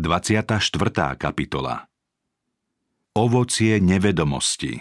24. 0.00 1.20
kapitola 1.20 1.84
Ovocie 3.12 3.76
nevedomosti 3.84 4.80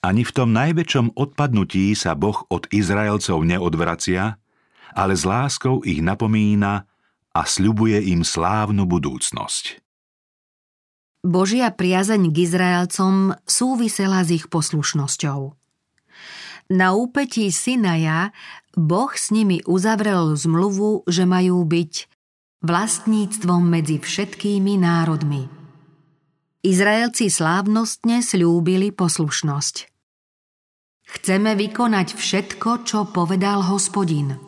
Ani 0.00 0.24
v 0.24 0.32
tom 0.32 0.56
najväčšom 0.56 1.12
odpadnutí 1.12 1.92
sa 1.92 2.16
Boh 2.16 2.48
od 2.48 2.64
Izraelcov 2.72 3.44
neodvracia, 3.44 4.40
ale 4.96 5.12
s 5.12 5.28
láskou 5.28 5.84
ich 5.84 6.00
napomína 6.00 6.88
a 7.36 7.40
sľubuje 7.44 8.08
im 8.08 8.24
slávnu 8.24 8.88
budúcnosť. 8.88 9.84
Božia 11.20 11.68
priazeň 11.68 12.32
k 12.32 12.36
Izraelcom 12.40 13.36
súvisela 13.44 14.24
s 14.24 14.32
ich 14.32 14.48
poslušnosťou. 14.48 15.52
Na 16.72 16.96
úpetí 16.96 17.52
Sinaja 17.52 18.32
Boh 18.72 19.12
s 19.12 19.28
nimi 19.28 19.60
uzavrel 19.68 20.32
zmluvu, 20.40 21.04
že 21.04 21.28
majú 21.28 21.60
byť 21.68 22.13
vlastníctvom 22.64 23.60
medzi 23.60 24.00
všetkými 24.00 24.80
národmi. 24.80 25.52
Izraelci 26.64 27.28
slávnostne 27.28 28.24
slúbili 28.24 28.88
poslušnosť. 28.88 29.92
Chceme 31.04 31.52
vykonať 31.60 32.16
všetko, 32.16 32.88
čo 32.88 33.04
povedal 33.12 33.68
hospodin. 33.68 34.40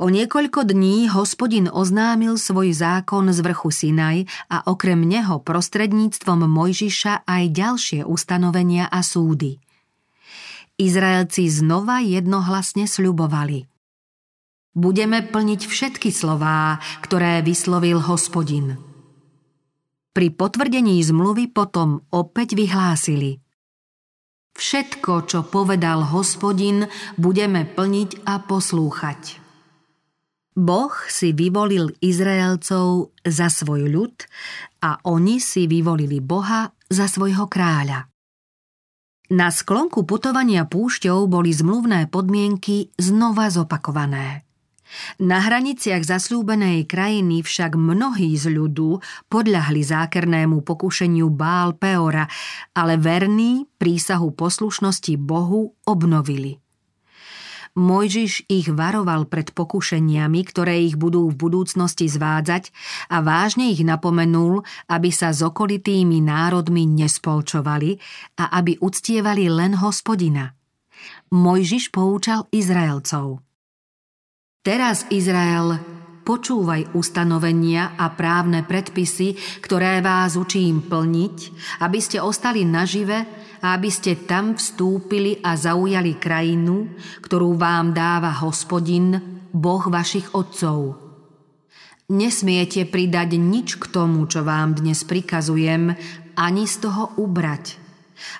O 0.00 0.08
niekoľko 0.08 0.64
dní 0.64 1.12
hospodin 1.12 1.68
oznámil 1.68 2.40
svoj 2.40 2.72
zákon 2.72 3.28
z 3.28 3.44
vrchu 3.44 3.68
Sinaj 3.68 4.24
a 4.48 4.64
okrem 4.64 5.04
neho 5.04 5.36
prostredníctvom 5.44 6.48
Mojžiša 6.48 7.28
aj 7.28 7.44
ďalšie 7.52 8.00
ustanovenia 8.08 8.88
a 8.88 9.04
súdy. 9.04 9.60
Izraelci 10.80 11.44
znova 11.52 12.00
jednohlasne 12.00 12.88
sľubovali– 12.88 13.68
Budeme 14.72 15.20
plniť 15.20 15.68
všetky 15.68 16.08
slová, 16.08 16.80
ktoré 17.04 17.44
vyslovil 17.44 18.00
hospodin. 18.00 18.80
Pri 20.16 20.32
potvrdení 20.32 20.96
zmluvy 21.04 21.52
potom 21.52 22.08
opäť 22.08 22.56
vyhlásili. 22.56 23.40
Všetko, 24.56 25.28
čo 25.28 25.44
povedal 25.44 26.04
hospodin, 26.08 26.88
budeme 27.20 27.68
plniť 27.68 28.24
a 28.24 28.40
poslúchať. 28.40 29.40
Boh 30.52 30.92
si 31.08 31.32
vyvolil 31.32 31.96
Izraelcov 32.04 33.16
za 33.24 33.48
svoj 33.48 33.88
ľud 33.88 34.12
a 34.84 35.00
oni 35.08 35.40
si 35.40 35.64
vyvolili 35.64 36.20
Boha 36.20 36.68
za 36.92 37.08
svojho 37.08 37.48
kráľa. 37.48 38.08
Na 39.32 39.48
sklonku 39.48 40.04
putovania 40.04 40.68
púšťou 40.68 41.24
boli 41.24 41.56
zmluvné 41.56 42.12
podmienky 42.12 42.92
znova 43.00 43.48
zopakované. 43.48 44.44
Na 45.20 45.40
hraniciach 45.40 46.04
zasľúbenej 46.04 46.84
krajiny 46.84 47.40
však 47.40 47.76
mnohí 47.76 48.36
z 48.36 48.52
ľudu 48.52 49.00
podľahli 49.32 49.80
zákernému 49.80 50.60
pokušeniu 50.64 51.32
Bál 51.32 51.76
Peora, 51.76 52.28
ale 52.76 53.00
verní 53.00 53.64
prísahu 53.80 54.32
poslušnosti 54.36 55.16
Bohu 55.16 55.72
obnovili. 55.88 56.60
Mojžiš 57.72 58.52
ich 58.52 58.68
varoval 58.68 59.32
pred 59.32 59.48
pokušeniami, 59.56 60.40
ktoré 60.44 60.84
ich 60.84 61.00
budú 61.00 61.32
v 61.32 61.40
budúcnosti 61.40 62.04
zvádzať 62.04 62.68
a 63.08 63.24
vážne 63.24 63.72
ich 63.72 63.80
napomenul, 63.80 64.60
aby 64.92 65.08
sa 65.08 65.32
s 65.32 65.40
okolitými 65.40 66.20
národmi 66.20 66.84
nespolčovali 66.84 67.96
a 68.44 68.52
aby 68.60 68.76
uctievali 68.76 69.48
len 69.48 69.80
hospodina. 69.80 70.52
Mojžiš 71.32 71.88
poučal 71.88 72.44
Izraelcov– 72.52 73.40
Teraz, 74.62 75.10
Izrael, 75.10 75.74
počúvaj 76.22 76.94
ustanovenia 76.94 77.98
a 77.98 78.14
právne 78.14 78.62
predpisy, 78.62 79.34
ktoré 79.58 79.98
vás 79.98 80.38
učím 80.38 80.86
plniť, 80.86 81.36
aby 81.82 81.98
ste 81.98 82.22
ostali 82.22 82.62
nažive 82.62 83.26
a 83.58 83.74
aby 83.74 83.90
ste 83.90 84.22
tam 84.22 84.54
vstúpili 84.54 85.42
a 85.42 85.58
zaujali 85.58 86.14
krajinu, 86.14 86.94
ktorú 87.26 87.58
vám 87.58 87.90
dáva 87.90 88.30
hospodin, 88.38 89.18
Boh 89.50 89.82
vašich 89.82 90.30
otcov. 90.30 90.94
Nesmiete 92.14 92.86
pridať 92.86 93.34
nič 93.42 93.82
k 93.82 93.90
tomu, 93.90 94.30
čo 94.30 94.46
vám 94.46 94.78
dnes 94.78 95.02
prikazujem, 95.02 95.90
ani 96.38 96.70
z 96.70 96.76
toho 96.86 97.18
ubrať, 97.18 97.82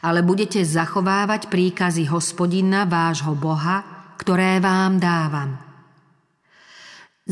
ale 0.07 0.23
budete 0.23 0.63
zachovávať 0.63 1.51
príkazy 1.51 2.07
hospodina, 2.07 2.87
vášho 2.87 3.35
Boha, 3.35 3.83
ktoré 4.23 4.63
vám 4.63 5.03
dávam. 5.03 5.62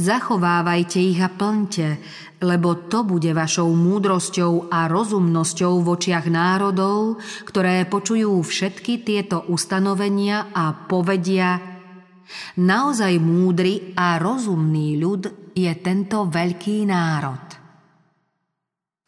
Zachovávajte 0.00 0.96
ich 0.96 1.20
a 1.20 1.28
plňte, 1.28 2.00
lebo 2.40 2.88
to 2.88 3.04
bude 3.04 3.28
vašou 3.36 3.68
múdrosťou 3.68 4.72
a 4.72 4.88
rozumnosťou 4.88 5.84
v 5.84 5.86
očiach 5.92 6.24
národov, 6.32 7.20
ktoré 7.44 7.84
počujú 7.84 8.40
všetky 8.40 9.04
tieto 9.04 9.44
ustanovenia 9.52 10.48
a 10.56 10.72
povedia 10.88 11.60
Naozaj 12.56 13.20
múdry 13.20 13.92
a 13.92 14.16
rozumný 14.16 14.96
ľud 14.96 15.52
je 15.52 15.72
tento 15.84 16.32
veľký 16.32 16.88
národ. 16.88 17.44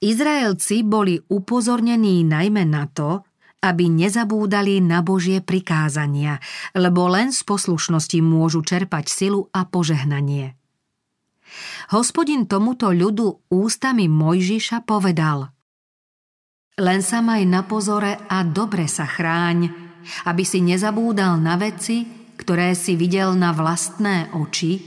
Izraelci 0.03 0.85
boli 0.85 1.17
upozornení 1.17 2.21
najmä 2.27 2.69
na 2.69 2.85
to, 2.91 3.25
aby 3.63 3.87
nezabúdali 3.89 4.83
na 4.83 5.01
Božie 5.01 5.41
prikázania, 5.41 6.43
lebo 6.77 7.07
len 7.09 7.33
z 7.33 7.47
poslušnosti 7.47 8.19
môžu 8.21 8.61
čerpať 8.61 9.09
silu 9.09 9.49
a 9.55 9.65
požehnanie. 9.65 10.59
Hospodin 11.93 12.49
tomuto 12.49 12.89
ľudu 12.91 13.53
ústami 13.53 14.09
Mojžiša 14.09 14.89
povedal 14.89 15.53
Len 16.81 17.01
sa 17.05 17.21
maj 17.21 17.45
na 17.45 17.67
pozore 17.69 18.17
a 18.29 18.41
dobre 18.47 18.89
sa 18.89 19.05
chráň, 19.05 19.69
aby 20.27 20.43
si 20.43 20.65
nezabúdal 20.65 21.37
na 21.39 21.61
veci, 21.61 22.07
ktoré 22.39 22.73
si 22.73 22.97
videl 22.97 23.37
na 23.37 23.53
vlastné 23.53 24.33
oči 24.35 24.81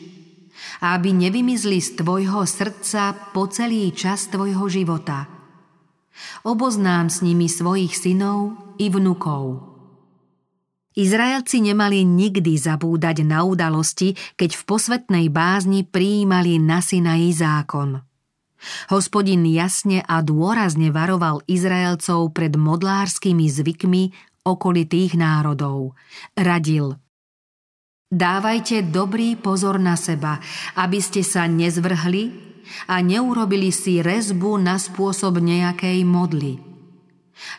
a 0.81 0.97
aby 0.97 1.13
nevymizli 1.13 1.77
z 1.79 2.01
tvojho 2.01 2.43
srdca 2.43 3.31
po 3.31 3.47
celý 3.47 3.93
čas 3.93 4.27
tvojho 4.27 4.65
života. 4.67 5.29
Oboznám 6.47 7.11
s 7.11 7.21
nimi 7.21 7.51
svojich 7.51 7.93
synov 7.95 8.55
i 8.79 8.87
vnukov. 8.87 9.74
Izraelci 10.95 11.59
nemali 11.59 12.07
nikdy 12.07 12.55
zabúdať 12.55 13.27
na 13.27 13.43
udalosti, 13.43 14.15
keď 14.39 14.55
v 14.55 14.61
posvetnej 14.63 15.25
bázni 15.27 15.83
prijímali 15.83 16.55
na 16.55 16.79
Sinaji 16.79 17.35
zákon. 17.35 17.99
Hospodin 18.89 19.43
jasne 19.45 20.01
a 20.01 20.23
dôrazne 20.23 20.89
varoval 20.89 21.43
Izraelcov 21.45 22.31
pred 22.31 22.55
modlárskymi 22.55 23.45
zvykmi 23.45 24.03
okolitých 24.47 25.19
národov. 25.19 25.93
Radil 26.33 26.95
Dávajte 28.05 28.85
dobrý 28.87 29.35
pozor 29.35 29.75
na 29.81 29.99
seba, 29.99 30.39
aby 30.79 31.03
ste 31.03 31.25
sa 31.25 31.49
nezvrhli 31.51 32.31
a 32.87 33.03
neurobili 33.03 33.69
si 33.69 33.99
rezbu 33.99 34.57
na 34.61 34.79
spôsob 34.79 35.43
nejakej 35.43 36.07
modly. 36.07 36.64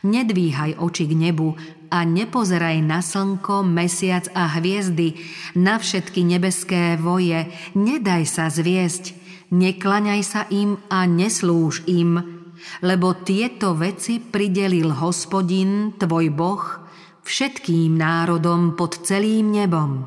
Nedvíhaj 0.03 0.81
oči 0.81 1.05
k 1.05 1.13
nebu 1.13 1.53
a 1.93 2.03
nepozeraj 2.03 2.81
na 2.81 3.05
slnko, 3.05 3.63
mesiac 3.63 4.27
a 4.33 4.49
hviezdy, 4.57 5.21
na 5.55 5.77
všetky 5.77 6.25
nebeské 6.25 6.97
voje, 6.97 7.47
nedaj 7.77 8.25
sa 8.25 8.49
zviesť, 8.49 9.15
neklaňaj 9.53 10.23
sa 10.25 10.43
im 10.49 10.81
a 10.89 11.05
neslúž 11.05 11.85
im, 11.87 12.19
lebo 12.83 13.15
tieto 13.21 13.77
veci 13.77 14.19
pridelil 14.19 14.97
hospodin, 14.97 15.95
tvoj 16.01 16.27
boh, 16.33 16.65
všetkým 17.23 17.95
národom 17.95 18.75
pod 18.75 19.05
celým 19.05 19.53
nebom. 19.55 20.07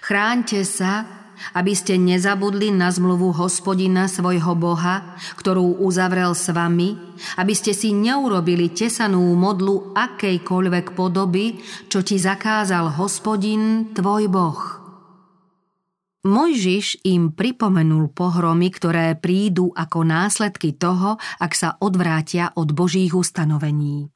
Chráňte 0.00 0.64
sa, 0.64 1.15
aby 1.54 1.72
ste 1.76 2.00
nezabudli 2.00 2.72
na 2.72 2.88
zmluvu 2.88 3.36
hospodina 3.36 4.08
svojho 4.08 4.56
Boha, 4.56 5.16
ktorú 5.36 5.82
uzavrel 5.84 6.32
s 6.32 6.48
vami, 6.50 6.96
aby 7.36 7.52
ste 7.52 7.76
si 7.76 7.92
neurobili 7.92 8.72
tesanú 8.72 9.22
modlu 9.36 9.92
akejkoľvek 9.92 10.96
podoby, 10.96 11.60
čo 11.92 12.00
ti 12.00 12.16
zakázal 12.16 12.96
hospodin, 12.96 13.92
tvoj 13.92 14.24
Boh. 14.32 14.60
Mojžiš 16.26 17.06
im 17.06 17.30
pripomenul 17.30 18.10
pohromy, 18.10 18.74
ktoré 18.74 19.14
prídu 19.14 19.70
ako 19.70 20.02
následky 20.02 20.74
toho, 20.74 21.22
ak 21.38 21.54
sa 21.54 21.78
odvrátia 21.78 22.50
od 22.58 22.74
Božích 22.74 23.14
ustanovení. 23.14 24.15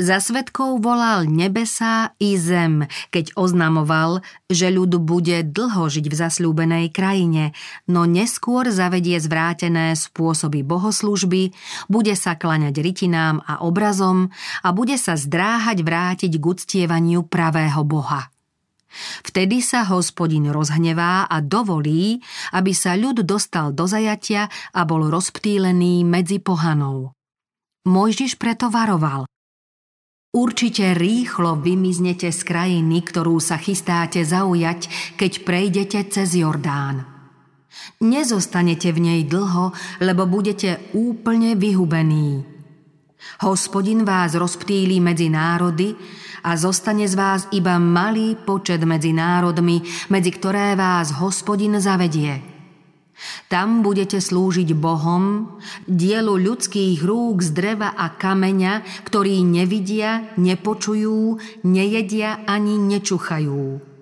Za 0.00 0.24
svetkov 0.24 0.80
volal 0.80 1.28
nebesá 1.28 2.16
i 2.16 2.40
zem, 2.40 2.88
keď 3.12 3.36
oznamoval, 3.36 4.24
že 4.48 4.72
ľud 4.72 4.96
bude 5.04 5.44
dlho 5.44 5.84
žiť 5.84 6.08
v 6.08 6.14
zasľúbenej 6.16 6.88
krajine, 6.88 7.52
no 7.92 8.08
neskôr 8.08 8.72
zavedie 8.72 9.20
zvrátené 9.20 9.92
spôsoby 9.92 10.64
bohoslužby, 10.64 11.52
bude 11.92 12.16
sa 12.16 12.40
klaňať 12.40 12.80
rytinám 12.80 13.44
a 13.44 13.60
obrazom 13.60 14.32
a 14.64 14.72
bude 14.72 14.96
sa 14.96 15.12
zdráhať 15.12 15.84
vrátiť 15.84 16.40
k 16.40 16.44
uctievaniu 16.44 17.28
pravého 17.28 17.84
Boha. 17.84 18.32
Vtedy 19.28 19.60
sa 19.60 19.84
hospodin 19.84 20.48
rozhnevá 20.48 21.28
a 21.28 21.36
dovolí, 21.44 22.16
aby 22.56 22.72
sa 22.72 22.96
ľud 22.96 23.28
dostal 23.28 23.76
do 23.76 23.84
zajatia 23.84 24.48
a 24.72 24.88
bol 24.88 25.12
rozptýlený 25.12 26.00
medzi 26.08 26.40
pohanou. 26.40 27.12
Mojžiš 27.84 28.40
preto 28.40 28.72
varoval. 28.72 29.28
Určite 30.32 30.96
rýchlo 30.96 31.60
vymiznete 31.60 32.32
z 32.32 32.40
krajiny, 32.40 33.04
ktorú 33.04 33.36
sa 33.36 33.60
chystáte 33.60 34.24
zaujať, 34.24 34.88
keď 35.20 35.32
prejdete 35.44 36.08
cez 36.08 36.40
Jordán. 36.40 37.04
Nezostanete 38.00 38.96
v 38.96 39.12
nej 39.12 39.20
dlho, 39.28 39.76
lebo 40.00 40.24
budete 40.24 40.88
úplne 40.96 41.52
vyhubení. 41.52 42.48
Hospodin 43.44 44.08
vás 44.08 44.32
rozptýli 44.32 45.04
medzi 45.04 45.28
národy 45.28 45.92
a 46.48 46.56
zostane 46.56 47.04
z 47.04 47.12
vás 47.12 47.52
iba 47.52 47.76
malý 47.76 48.32
počet 48.32 48.80
medzi 48.88 49.12
národmi, 49.12 49.84
medzi 50.08 50.32
ktoré 50.32 50.72
vás 50.80 51.12
hospodin 51.20 51.76
zavedie. 51.76 52.51
Tam 53.46 53.84
budete 53.84 54.18
slúžiť 54.18 54.72
Bohom, 54.74 55.56
dielu 55.86 56.34
ľudských 56.34 57.04
rúk 57.04 57.44
z 57.44 57.50
dreva 57.52 57.92
a 57.92 58.12
kameňa, 58.12 59.04
ktorí 59.06 59.44
nevidia, 59.44 60.32
nepočujú, 60.40 61.38
nejedia 61.66 62.42
ani 62.48 62.80
nečuchajú. 62.80 63.92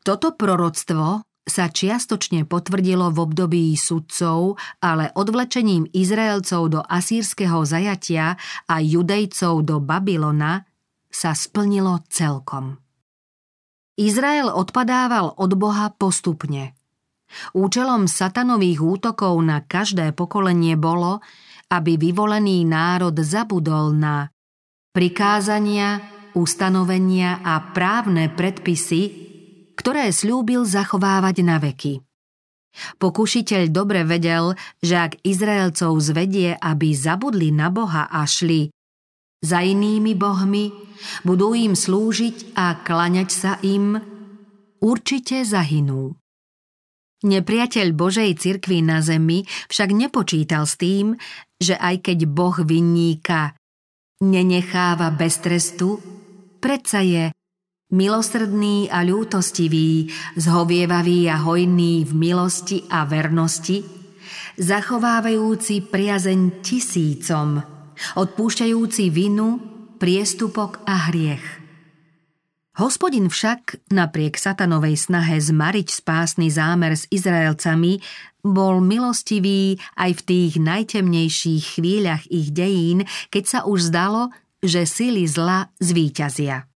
Toto 0.00 0.32
proroctvo 0.32 1.26
sa 1.44 1.66
čiastočne 1.66 2.46
potvrdilo 2.46 3.10
v 3.10 3.18
období 3.20 3.64
sudcov, 3.74 4.56
ale 4.78 5.10
odvlečením 5.12 5.90
Izraelcov 5.90 6.62
do 6.70 6.80
asýrskeho 6.80 7.66
zajatia 7.66 8.38
a 8.70 8.78
judejcov 8.78 9.66
do 9.66 9.76
Babylona 9.82 10.64
sa 11.10 11.34
splnilo 11.34 12.06
celkom. 12.06 12.78
Izrael 13.98 14.48
odpadával 14.48 15.36
od 15.36 15.50
Boha 15.58 15.92
postupne– 15.92 16.72
Účelom 17.54 18.10
satanových 18.10 18.80
útokov 18.82 19.38
na 19.42 19.62
každé 19.62 20.12
pokolenie 20.14 20.74
bolo, 20.74 21.22
aby 21.70 21.94
vyvolený 21.94 22.66
národ 22.66 23.14
zabudol 23.22 23.94
na 23.94 24.28
prikázania, 24.90 26.02
ustanovenia 26.34 27.42
a 27.42 27.70
právne 27.70 28.30
predpisy, 28.30 29.02
ktoré 29.78 30.10
slúbil 30.10 30.66
zachovávať 30.66 31.36
na 31.46 31.56
veky. 31.62 32.02
Pokušiteľ 33.02 33.62
dobre 33.70 34.06
vedel, 34.06 34.54
že 34.78 34.94
ak 34.94 35.12
Izraelcov 35.26 35.98
zvedie, 35.98 36.54
aby 36.54 36.94
zabudli 36.94 37.50
na 37.50 37.66
Boha 37.66 38.06
a 38.06 38.22
šli 38.22 38.70
za 39.42 39.64
inými 39.64 40.14
bohmi, 40.14 40.70
budú 41.26 41.56
im 41.56 41.74
slúžiť 41.74 42.54
a 42.54 42.78
klaňať 42.78 43.28
sa 43.32 43.52
im, 43.64 43.98
určite 44.78 45.42
zahynú. 45.42 46.19
Nepriateľ 47.20 47.92
Božej 47.92 48.32
cirkvi 48.40 48.80
na 48.80 49.04
zemi 49.04 49.44
však 49.68 49.92
nepočítal 49.92 50.64
s 50.64 50.80
tým, 50.80 51.12
že 51.60 51.76
aj 51.76 52.08
keď 52.08 52.18
Boh 52.24 52.56
vinníka 52.64 53.52
nenecháva 54.24 55.12
bez 55.12 55.36
trestu, 55.44 56.00
predsa 56.64 57.04
je 57.04 57.28
milosrdný 57.92 58.88
a 58.88 59.04
ľútostivý, 59.04 60.08
zhovievavý 60.40 61.28
a 61.28 61.36
hojný 61.44 62.08
v 62.08 62.12
milosti 62.16 62.88
a 62.88 63.04
vernosti, 63.04 63.84
zachovávajúci 64.56 65.92
priazeň 65.92 66.64
tisícom, 66.64 67.60
odpúšťajúci 68.16 69.12
vinu, 69.12 69.60
priestupok 70.00 70.80
a 70.88 71.12
hriech. 71.12 71.59
Hospodin 72.78 73.26
však, 73.26 73.90
napriek 73.90 74.38
satanovej 74.38 74.94
snahe 74.94 75.42
zmariť 75.42 75.90
spásny 75.90 76.54
zámer 76.54 76.94
s 76.94 77.10
Izraelcami, 77.10 77.98
bol 78.46 78.78
milostivý 78.78 79.76
aj 79.98 80.22
v 80.22 80.24
tých 80.24 80.52
najtemnejších 80.62 81.64
chvíľach 81.76 82.24
ich 82.30 82.54
dejín, 82.54 83.04
keď 83.28 83.44
sa 83.44 83.58
už 83.66 83.90
zdalo, 83.90 84.30
že 84.62 84.86
sily 84.86 85.26
zla 85.26 85.66
zvíťazia. 85.82 86.70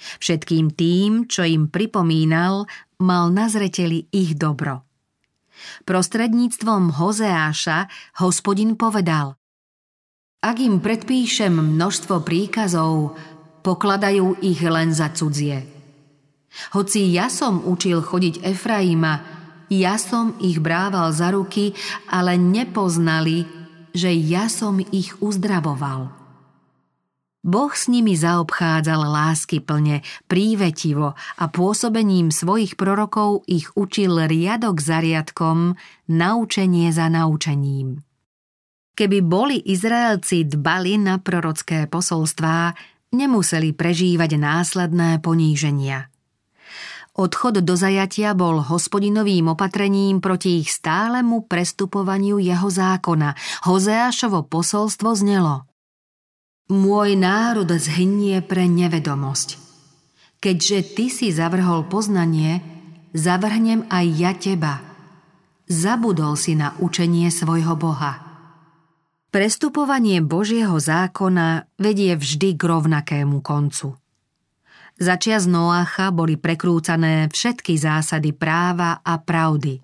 Všetkým 0.00 0.72
tým, 0.72 1.28
čo 1.28 1.44
im 1.44 1.68
pripomínal, 1.68 2.64
mal 3.02 3.28
na 3.34 3.52
zreteli 3.52 4.08
ich 4.14 4.38
dobro. 4.38 4.88
Prostredníctvom 5.84 6.96
Hozeáša 6.96 7.90
hospodin 8.24 8.80
povedal 8.80 9.36
Ak 10.40 10.56
im 10.56 10.80
predpíšem 10.80 11.52
množstvo 11.52 12.24
príkazov, 12.24 13.20
pokladajú 13.60 14.40
ich 14.40 14.60
len 14.64 14.92
za 14.92 15.12
cudzie. 15.12 15.64
Hoci 16.74 17.06
ja 17.14 17.30
som 17.30 17.62
učil 17.62 18.02
chodiť 18.02 18.42
Efraima, 18.42 19.22
ja 19.70 19.94
som 20.02 20.34
ich 20.42 20.58
brával 20.58 21.14
za 21.14 21.30
ruky, 21.30 21.78
ale 22.10 22.34
nepoznali, 22.34 23.46
že 23.94 24.10
ja 24.10 24.50
som 24.50 24.82
ich 24.82 25.14
uzdravoval. 25.22 26.10
Boh 27.40 27.72
s 27.72 27.88
nimi 27.88 28.12
zaobchádzal 28.20 29.00
lásky 29.00 29.64
plne, 29.64 30.04
prívetivo 30.28 31.16
a 31.16 31.44
pôsobením 31.48 32.28
svojich 32.28 32.76
prorokov 32.76 33.48
ich 33.48 33.72
učil 33.72 34.28
riadok 34.28 34.76
za 34.76 35.00
riadkom, 35.00 35.72
naučenie 36.12 36.92
za 36.92 37.08
naučením. 37.08 38.04
Keby 38.92 39.24
boli 39.24 39.56
Izraelci 39.56 40.44
dbali 40.44 41.00
na 41.00 41.16
prorocké 41.16 41.88
posolstvá, 41.88 42.76
nemuseli 43.10 43.74
prežívať 43.74 44.38
následné 44.38 45.18
poníženia. 45.22 46.10
Odchod 47.18 47.66
do 47.66 47.74
zajatia 47.74 48.32
bol 48.38 48.62
hospodinovým 48.62 49.50
opatrením 49.50 50.22
proti 50.22 50.62
ich 50.62 50.70
stálemu 50.70 51.44
prestupovaniu 51.50 52.38
jeho 52.38 52.70
zákona. 52.70 53.34
Hozeášovo 53.66 54.46
posolstvo 54.46 55.10
znelo 55.18 55.66
Môj 56.70 57.18
národ 57.18 57.66
zhynie 57.66 58.38
pre 58.46 58.70
nevedomosť. 58.70 59.58
Keďže 60.38 60.78
ty 60.94 61.10
si 61.10 61.34
zavrhol 61.34 61.90
poznanie, 61.90 62.62
zavrhnem 63.10 63.90
aj 63.90 64.06
ja 64.14 64.32
teba. 64.38 64.78
Zabudol 65.66 66.38
si 66.38 66.54
na 66.54 66.78
učenie 66.78 67.26
svojho 67.34 67.74
Boha. 67.74 68.29
Prestupovanie 69.30 70.18
Božieho 70.26 70.74
zákona 70.74 71.70
vedie 71.78 72.18
vždy 72.18 72.58
k 72.58 72.62
rovnakému 72.66 73.38
koncu. 73.46 73.94
Začias 74.98 75.46
Noácha 75.46 76.10
boli 76.10 76.34
prekrúcané 76.34 77.30
všetky 77.30 77.78
zásady 77.78 78.34
práva 78.34 78.98
a 79.06 79.22
pravdy. 79.22 79.78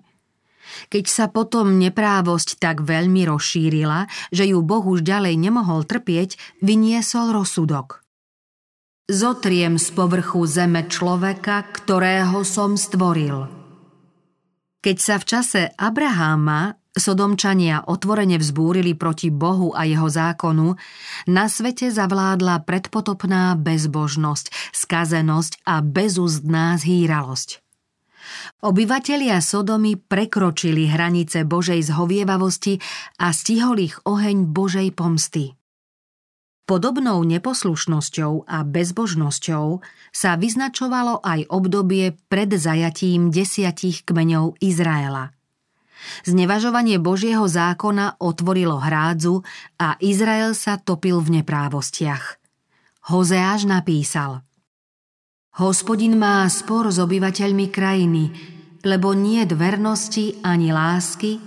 Keď 0.91 1.05
sa 1.07 1.25
potom 1.31 1.79
neprávosť 1.79 2.59
tak 2.59 2.83
veľmi 2.83 3.23
rozšírila, 3.23 4.11
že 4.35 4.51
ju 4.51 4.59
Boh 4.59 4.83
už 4.83 5.07
ďalej 5.07 5.39
nemohol 5.39 5.87
trpieť, 5.87 6.35
vyniesol 6.59 7.31
rozsudok. 7.31 8.03
Zotriem 9.07 9.79
z 9.79 9.87
povrchu 9.95 10.43
zeme 10.43 10.91
človeka, 10.91 11.63
ktorého 11.71 12.43
som 12.43 12.75
stvoril. 12.75 13.47
Keď 14.83 14.97
sa 14.99 15.15
v 15.15 15.25
čase 15.25 15.61
Abraháma 15.79 16.75
Sodomčania 16.97 17.85
otvorene 17.85 18.41
vzbúrili 18.41 18.97
proti 18.97 19.29
Bohu 19.29 19.71
a 19.71 19.85
jeho 19.85 20.09
zákonu, 20.09 20.73
na 21.29 21.45
svete 21.45 21.93
zavládla 21.93 22.65
predpotopná 22.65 23.53
bezbožnosť, 23.55 24.73
skazenosť 24.73 25.63
a 25.63 25.85
bezúzdná 25.85 26.75
zhýralosť. 26.81 27.61
Obyvatelia 28.65 29.39
Sodomy 29.39 29.95
prekročili 29.95 30.89
hranice 30.91 31.47
Božej 31.47 31.79
zhovievavosti 31.87 32.81
a 33.23 33.31
stihol 33.31 33.79
ich 33.79 33.95
oheň 34.03 34.51
Božej 34.51 34.91
pomsty. 34.91 35.55
Podobnou 36.67 37.23
neposlušnosťou 37.23 38.43
a 38.43 38.67
bezbožnosťou 38.67 39.79
sa 40.11 40.35
vyznačovalo 40.35 41.23
aj 41.23 41.47
obdobie 41.47 42.19
pred 42.27 42.51
zajatím 42.51 43.31
desiatich 43.31 44.03
kmeňov 44.03 44.59
Izraela– 44.59 45.31
Znevažovanie 46.25 46.97
Božieho 47.01 47.45
zákona 47.45 48.21
otvorilo 48.21 48.77
hrádzu 48.77 49.41
a 49.81 49.97
Izrael 50.01 50.53
sa 50.53 50.77
topil 50.77 51.19
v 51.21 51.41
neprávostiach. 51.41 52.37
Hozeáš 53.07 53.69
napísal 53.69 54.43
Hospodin 55.57 56.19
má 56.19 56.45
spor 56.53 56.93
s 56.93 57.01
obyvateľmi 57.01 57.73
krajiny, 57.73 58.23
lebo 58.85 59.17
nie 59.17 59.41
vernosti 59.49 60.37
ani 60.45 60.69
lásky, 60.69 61.41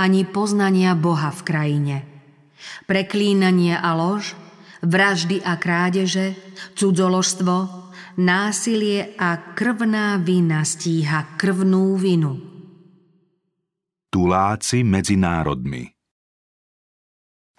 ani 0.00 0.24
poznania 0.24 0.96
Boha 0.96 1.28
v 1.28 1.40
krajine. 1.44 1.96
Preklínanie 2.88 3.76
a 3.76 3.92
lož, 3.92 4.32
vraždy 4.80 5.44
a 5.44 5.60
krádeže, 5.60 6.36
cudzoložstvo, 6.72 7.56
násilie 8.16 9.12
a 9.20 9.36
krvná 9.52 10.16
vina 10.16 10.64
stíha 10.64 11.36
krvnú 11.36 12.00
vinu 12.00 12.49
tuláci 14.10 14.82
medzi 14.82 15.14
národmi. 15.14 15.86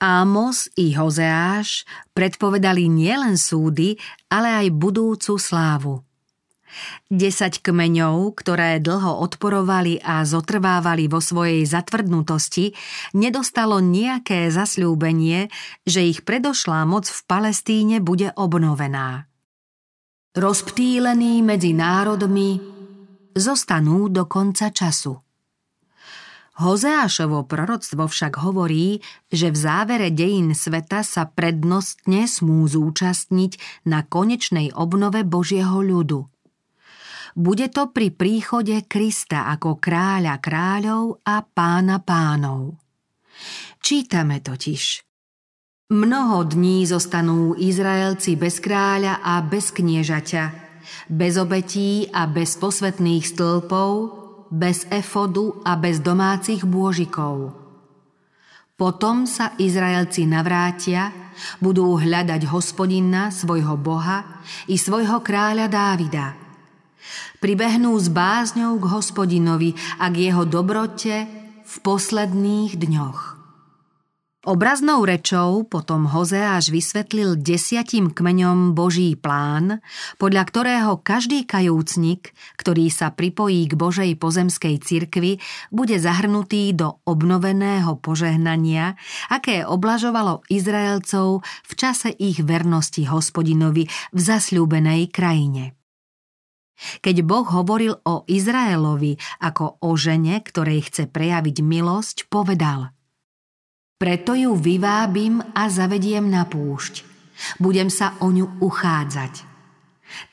Ámos 0.02 0.68
i 0.82 0.98
Hozeáš 0.98 1.86
predpovedali 2.12 2.90
nielen 2.90 3.38
súdy, 3.38 3.96
ale 4.34 4.66
aj 4.66 4.68
budúcu 4.74 5.38
slávu. 5.38 6.02
Desať 7.12 7.60
kmeňov, 7.62 8.34
ktoré 8.34 8.80
dlho 8.80 9.20
odporovali 9.22 10.00
a 10.02 10.24
zotrvávali 10.24 11.12
vo 11.12 11.20
svojej 11.20 11.68
zatvrdnutosti, 11.68 12.72
nedostalo 13.14 13.84
nejaké 13.84 14.48
zasľúbenie, 14.50 15.52
že 15.84 16.02
ich 16.08 16.24
predošlá 16.24 16.88
moc 16.88 17.06
v 17.12 17.22
Palestíne 17.28 18.00
bude 18.00 18.32
obnovená. 18.40 19.28
Rozptýlení 20.32 21.44
medzi 21.44 21.76
národmi 21.76 22.56
zostanú 23.36 24.08
do 24.08 24.24
konca 24.26 24.72
času. 24.72 25.31
Hozeášovo 26.60 27.48
proroctvo 27.48 28.12
však 28.12 28.42
hovorí, 28.44 29.00
že 29.32 29.52
v 29.52 29.58
závere 29.58 30.10
dejín 30.12 30.52
sveta 30.52 31.06
sa 31.06 31.30
prednostne 31.30 32.28
smú 32.28 32.68
zúčastniť 32.68 33.84
na 33.88 34.04
konečnej 34.04 34.76
obnove 34.76 35.24
Božieho 35.24 35.80
ľudu– 35.80 36.28
bude 37.36 37.72
to 37.72 37.88
pri 37.96 38.12
príchode 38.12 38.76
Krista 38.92 39.48
ako 39.56 39.80
kráľa 39.80 40.44
kráľov 40.44 41.24
a 41.24 41.40
pána 41.40 42.04
pánov. 42.04 42.76
Čítame 43.80 44.44
totiž. 44.44 45.08
Mnoho 45.92 46.48
dní 46.48 46.88
zostanú 46.88 47.56
Izraelci 47.56 48.40
bez 48.40 48.64
kráľa 48.64 49.20
a 49.24 49.44
bez 49.44 49.76
kniežaťa, 49.76 50.44
bez 51.12 51.36
obetí 51.36 52.08
a 52.12 52.28
bez 52.32 52.56
posvetných 52.60 53.28
stĺpov, 53.28 54.21
bez 54.52 54.84
efodu 54.92 55.64
a 55.64 55.80
bez 55.80 56.04
domácich 56.04 56.68
bôžikov. 56.68 57.56
Potom 58.76 59.24
sa 59.24 59.56
Izraelci 59.58 60.28
navrátia, 60.28 61.10
budú 61.64 61.96
hľadať 61.96 62.46
hospodina, 62.52 63.32
svojho 63.32 63.80
Boha 63.80 64.44
i 64.68 64.76
svojho 64.76 65.24
kráľa 65.24 65.72
Dávida– 65.72 66.28
Pribehnú 67.42 67.98
s 67.98 68.06
bázňou 68.06 68.78
k 68.78 68.86
hospodinovi 68.86 69.74
a 69.98 70.14
k 70.14 70.30
jeho 70.30 70.46
dobrote 70.46 71.26
v 71.66 71.76
posledných 71.82 72.78
dňoch. 72.78 73.41
Obraznou 74.42 75.06
rečou 75.06 75.70
potom 75.70 76.10
Hozeáš 76.10 76.74
vysvetlil 76.74 77.38
desiatim 77.38 78.10
kmeňom 78.10 78.74
Boží 78.74 79.14
plán, 79.14 79.86
podľa 80.18 80.50
ktorého 80.50 80.98
každý 80.98 81.46
kajúcnik, 81.46 82.34
ktorý 82.58 82.90
sa 82.90 83.14
pripojí 83.14 83.70
k 83.70 83.78
Božej 83.78 84.18
pozemskej 84.18 84.82
cirkvi, 84.82 85.38
bude 85.70 85.94
zahrnutý 86.02 86.74
do 86.74 86.98
obnoveného 87.06 88.02
požehnania, 88.02 88.98
aké 89.30 89.62
oblažovalo 89.62 90.42
Izraelcov 90.50 91.46
v 91.46 91.74
čase 91.78 92.10
ich 92.10 92.42
vernosti 92.42 93.06
hospodinovi 93.06 93.86
v 94.10 94.20
zasľúbenej 94.20 95.14
krajine. 95.14 95.78
Keď 97.06 97.22
Boh 97.22 97.46
hovoril 97.46 97.94
o 98.10 98.26
Izraelovi 98.26 99.22
ako 99.38 99.86
o 99.86 99.94
žene, 99.94 100.42
ktorej 100.42 100.90
chce 100.90 101.14
prejaviť 101.14 101.62
milosť, 101.62 102.26
povedal 102.26 102.90
Preto 104.02 104.34
ju 104.34 104.58
vyvábim 104.58 105.38
a 105.54 105.70
zavediem 105.70 106.26
na 106.26 106.50
púšť. 106.50 107.06
Budem 107.62 107.94
sa 107.94 108.18
o 108.26 108.34
ňu 108.34 108.58
uchádzať. 108.58 109.46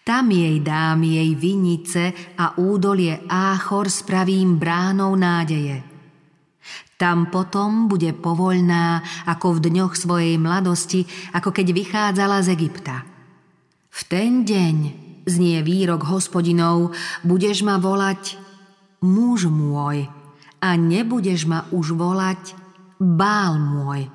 Tam 0.09 0.33
jej 0.33 0.57
dám 0.65 1.05
jej 1.05 1.37
vinice 1.37 2.33
a 2.41 2.57
údolie 2.57 3.29
Áchor 3.29 3.93
spravím 3.93 4.57
bránou 4.57 5.13
nádeje. 5.13 5.85
Tam 6.97 7.29
potom 7.29 7.93
bude 7.93 8.17
povoľná 8.17 9.05
ako 9.29 9.61
v 9.61 9.71
dňoch 9.71 9.93
svojej 10.01 10.41
mladosti, 10.41 11.05
ako 11.37 11.53
keď 11.53 11.67
vychádzala 11.77 12.41
z 12.41 12.57
Egypta. 12.57 13.05
V 13.93 14.01
ten 14.09 14.49
deň 14.49 14.77
znie 15.29 15.61
výrok 15.61 16.09
hospodinov, 16.09 16.97
budeš 17.21 17.61
ma 17.69 17.77
volať 17.77 18.41
muž 19.05 19.45
môj 19.53 20.09
a 20.59 20.69
nebudeš 20.73 21.45
ma 21.45 21.69
už 21.69 21.93
volať 21.93 22.68
bál 22.99 23.59
môj. 23.59 24.11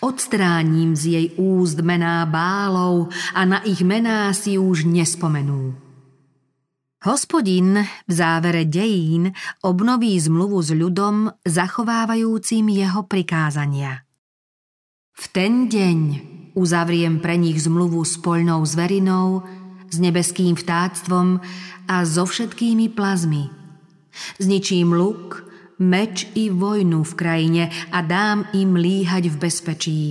Odstránim 0.00 0.94
z 0.94 1.02
jej 1.06 1.26
úst 1.36 1.82
mená 1.82 2.22
bálov 2.26 3.10
a 3.34 3.42
na 3.42 3.58
ich 3.66 3.82
mená 3.82 4.30
si 4.32 4.54
už 4.54 4.86
nespomenú. 4.86 5.74
Hospodin 7.04 7.84
v 8.08 8.12
závere 8.12 8.64
dejín 8.64 9.36
obnoví 9.60 10.16
zmluvu 10.16 10.58
s 10.64 10.72
ľudom, 10.72 11.28
zachovávajúcim 11.44 12.64
jeho 12.72 13.04
prikázania. 13.04 14.08
V 15.12 15.24
ten 15.28 15.68
deň 15.68 15.98
uzavriem 16.56 17.20
pre 17.20 17.36
nich 17.36 17.60
zmluvu 17.60 18.00
s 18.08 18.16
poľnou 18.16 18.64
zverinou, 18.64 19.44
s 19.92 20.00
nebeským 20.00 20.56
vtáctvom 20.56 21.44
a 21.92 21.96
so 22.08 22.24
všetkými 22.24 22.88
plazmi. 22.96 23.52
Zničím 24.40 24.96
luk, 24.96 25.44
meč 25.84 26.24
i 26.32 26.48
vojnu 26.48 27.04
v 27.04 27.12
krajine 27.12 27.64
a 27.92 28.00
dám 28.00 28.48
im 28.56 28.72
líhať 28.72 29.28
v 29.28 29.36
bezpečí. 29.36 30.02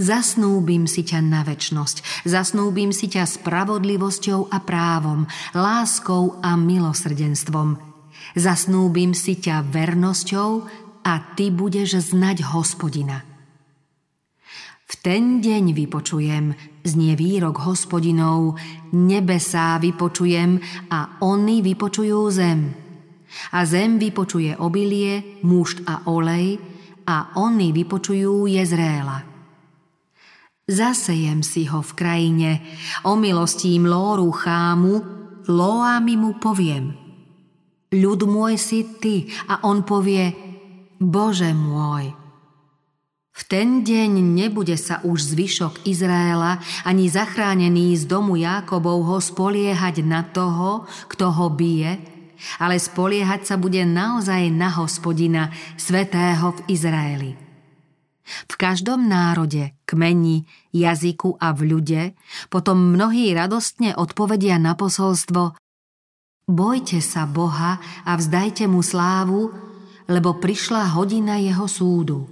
Zasnúbim 0.00 0.88
si 0.88 1.04
ťa 1.04 1.20
na 1.20 1.44
väčnosť, 1.44 2.24
zasnúbim 2.24 2.88
si 2.88 3.12
ťa 3.12 3.28
spravodlivosťou 3.28 4.48
a 4.48 4.58
právom, 4.64 5.28
láskou 5.52 6.40
a 6.40 6.56
milosrdenstvom. 6.56 7.76
Zasnúbim 8.32 9.12
si 9.12 9.36
ťa 9.36 9.68
vernosťou 9.68 10.64
a 11.04 11.12
ty 11.36 11.52
budeš 11.52 12.16
znať 12.16 12.48
hospodina. 12.48 13.28
V 14.88 14.94
ten 15.04 15.44
deň 15.44 15.76
vypočujem, 15.76 16.56
znie 16.80 17.12
výrok 17.12 17.60
hospodinov, 17.60 18.56
nebesá 18.96 19.76
vypočujem 19.76 20.56
a 20.88 21.20
oni 21.20 21.60
vypočujú 21.60 22.20
zem. 22.32 22.87
A 23.52 23.64
zem 23.64 23.96
vypočuje 24.00 24.56
obilie, 24.56 25.40
mušt 25.44 25.84
a 25.84 26.08
olej 26.08 26.58
a 27.08 27.38
oni 27.40 27.72
vypočujú 27.72 28.44
Jezréla. 28.48 29.24
Zasejem 30.68 31.40
si 31.40 31.64
ho 31.64 31.80
v 31.80 31.92
krajine, 31.96 32.50
omilostím 33.08 33.88
Lóru 33.88 34.28
chámu, 34.28 35.00
Loámi 35.48 36.20
mu 36.20 36.36
poviem. 36.36 36.92
Ľud 37.88 38.28
môj 38.28 38.60
si 38.60 38.84
ty 39.00 39.32
a 39.48 39.64
on 39.64 39.80
povie, 39.80 40.28
Bože 41.00 41.56
môj. 41.56 42.12
V 43.32 43.42
ten 43.46 43.80
deň 43.80 44.18
nebude 44.18 44.76
sa 44.76 45.00
už 45.06 45.32
zvyšok 45.32 45.88
Izraela 45.88 46.60
ani 46.84 47.08
zachránený 47.08 47.96
z 47.96 48.04
domu 48.04 48.36
Jákobovho 48.36 49.22
spoliehať 49.22 50.04
na 50.04 50.20
toho, 50.26 50.84
kto 51.08 51.32
ho 51.32 51.46
bije, 51.48 52.17
ale 52.58 52.80
spoliehať 52.80 53.44
sa 53.44 53.56
bude 53.60 53.82
naozaj 53.82 54.50
na 54.52 54.70
hospodina, 54.78 55.50
svetého 55.78 56.54
v 56.54 56.60
Izraeli. 56.70 57.32
V 58.28 58.54
každom 58.60 59.08
národe, 59.08 59.72
kmeni, 59.88 60.44
jazyku 60.72 61.40
a 61.40 61.56
v 61.56 61.60
ľude 61.72 62.02
potom 62.52 62.92
mnohí 62.92 63.32
radostne 63.32 63.96
odpovedia 63.96 64.60
na 64.60 64.76
posolstvo 64.76 65.56
Bojte 66.48 67.04
sa 67.04 67.28
Boha 67.28 67.76
a 68.08 68.12
vzdajte 68.16 68.64
mu 68.72 68.80
slávu, 68.80 69.52
lebo 70.08 70.40
prišla 70.40 70.96
hodina 70.96 71.36
jeho 71.36 71.68
súdu. 71.68 72.24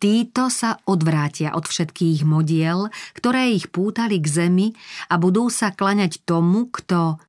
Títo 0.00 0.48
sa 0.48 0.80
odvrátia 0.88 1.52
od 1.52 1.68
všetkých 1.68 2.24
modiel, 2.24 2.88
ktoré 3.12 3.52
ich 3.52 3.68
pútali 3.68 4.16
k 4.16 4.26
zemi 4.26 4.68
a 5.12 5.20
budú 5.20 5.52
sa 5.52 5.76
klaňať 5.76 6.24
tomu, 6.24 6.72
kto 6.72 7.20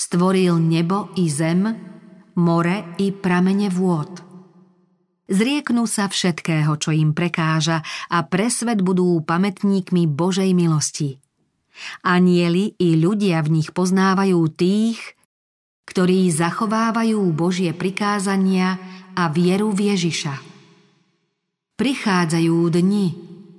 stvoril 0.00 0.56
nebo 0.56 1.12
i 1.20 1.28
zem, 1.28 1.68
more 2.40 2.96
i 2.96 3.12
pramene 3.12 3.68
vôd. 3.68 4.24
Zrieknú 5.28 5.84
sa 5.84 6.08
všetkého, 6.08 6.74
čo 6.80 6.90
im 6.90 7.12
prekáža 7.12 7.84
a 8.08 8.24
pre 8.24 8.48
svet 8.48 8.80
budú 8.80 9.20
pamätníkmi 9.22 10.08
Božej 10.08 10.56
milosti. 10.56 11.20
Anieli 12.02 12.74
i 12.80 12.98
ľudia 12.98 13.44
v 13.44 13.60
nich 13.60 13.70
poznávajú 13.70 14.40
tých, 14.56 14.98
ktorí 15.86 16.32
zachovávajú 16.34 17.20
Božie 17.30 17.70
prikázania 17.76 18.80
a 19.14 19.30
vieru 19.30 19.70
v 19.70 19.94
Ježiša. 19.94 20.34
Prichádzajú 21.78 22.56
dni, 22.74 23.06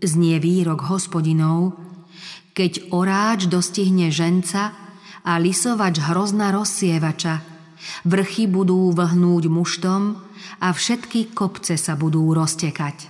znie 0.03 0.37
výrok 0.43 0.91
hospodinov, 0.91 1.79
keď 2.51 2.91
oráč 2.91 3.47
dostihne 3.47 4.11
ženca 4.11 4.80
a 5.25 5.37
lisovač 5.37 6.01
hrozna 6.01 6.53
rozsievača, 6.53 7.41
vrchy 8.05 8.45
budú 8.49 8.91
vlhnúť 8.93 9.43
muštom 9.47 10.17
a 10.61 10.67
všetky 10.69 11.33
kopce 11.33 11.77
sa 11.77 11.97
budú 11.97 12.33
roztekať. 12.33 13.09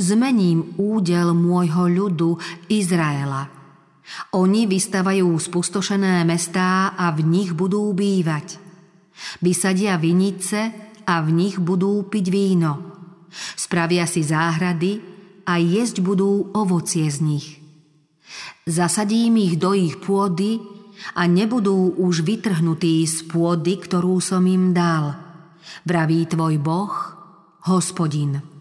Zmením 0.00 0.80
údel 0.80 1.36
môjho 1.36 1.84
ľudu 1.88 2.40
Izraela. 2.72 3.52
Oni 4.34 4.66
vystavajú 4.66 5.28
spustošené 5.36 6.24
mestá 6.24 6.96
a 6.96 7.12
v 7.12 7.20
nich 7.22 7.52
budú 7.52 7.92
bývať. 7.92 8.56
Vysadia 9.44 10.00
vinice 10.00 10.72
a 11.04 11.20
v 11.20 11.28
nich 11.30 11.60
budú 11.60 12.08
piť 12.08 12.26
víno– 12.32 12.72
Spravia 13.54 14.06
si 14.10 14.26
záhrady 14.26 15.00
a 15.46 15.58
jesť 15.58 16.02
budú 16.02 16.50
ovocie 16.54 17.06
z 17.06 17.18
nich. 17.22 17.59
Zasadím 18.70 19.34
ich 19.42 19.58
do 19.58 19.74
ich 19.74 19.98
pôdy 19.98 20.62
a 21.18 21.26
nebudú 21.26 21.98
už 21.98 22.22
vytrhnutí 22.22 23.02
z 23.02 23.26
pôdy, 23.26 23.82
ktorú 23.82 24.22
som 24.22 24.46
im 24.46 24.70
dal. 24.70 25.18
Vraví 25.82 26.30
tvoj 26.30 26.54
Boh, 26.62 26.94
hospodin. 27.66 28.59